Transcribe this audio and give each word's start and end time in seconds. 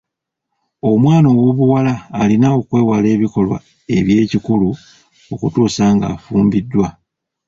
Omwana 0.89 1.27
ow'obuwala 1.35 1.93
alina 2.21 2.47
okwewala 2.59 3.07
ebikolwa 3.15 3.57
eby'ekikulu 3.97 4.69
okutuusa 5.33 5.83
ng'afumbiddwa. 5.95 6.87